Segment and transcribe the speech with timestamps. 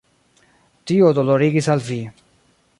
[0.91, 2.01] Tio dolorigis al vi.